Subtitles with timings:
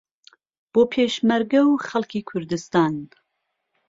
[0.71, 2.93] بۆ پێشمەرگەو خەڵکی کوردستان